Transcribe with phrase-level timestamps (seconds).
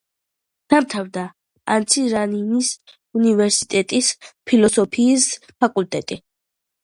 [0.73, 1.25] დაამთავრა
[1.73, 2.71] ანცირანანის
[3.19, 4.09] უნივერსიტეტის
[4.51, 5.31] ფილოსოფიის
[5.63, 6.19] ფაკულტეტი.